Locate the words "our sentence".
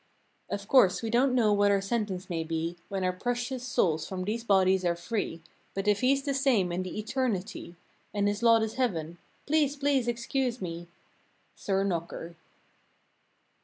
1.69-2.27